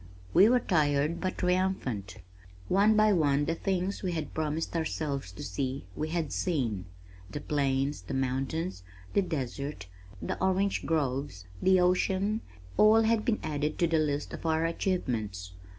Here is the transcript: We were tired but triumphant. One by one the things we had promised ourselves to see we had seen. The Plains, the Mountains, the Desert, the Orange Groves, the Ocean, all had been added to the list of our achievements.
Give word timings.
We 0.33 0.49
were 0.49 0.59
tired 0.59 1.21
but 1.21 1.37
triumphant. 1.37 2.17
One 2.69 2.95
by 2.95 3.13
one 3.13 3.45
the 3.45 3.53
things 3.53 4.01
we 4.01 4.13
had 4.13 4.33
promised 4.33 4.75
ourselves 4.75 5.31
to 5.33 5.43
see 5.43 5.85
we 5.95 6.07
had 6.09 6.31
seen. 6.33 6.85
The 7.29 7.39
Plains, 7.39 8.01
the 8.01 8.15
Mountains, 8.15 8.81
the 9.13 9.21
Desert, 9.21 9.85
the 10.19 10.43
Orange 10.43 10.87
Groves, 10.87 11.45
the 11.61 11.79
Ocean, 11.79 12.41
all 12.77 13.03
had 13.03 13.23
been 13.23 13.39
added 13.43 13.77
to 13.77 13.85
the 13.85 13.99
list 13.99 14.33
of 14.33 14.43
our 14.43 14.65
achievements. 14.65 15.51